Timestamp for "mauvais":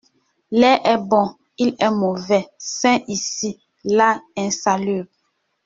1.91-2.47